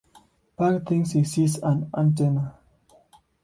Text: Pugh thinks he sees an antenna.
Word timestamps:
Pugh 0.57 0.79
thinks 0.83 1.11
he 1.11 1.23
sees 1.23 1.59
an 1.59 1.87
antenna. 1.95 2.55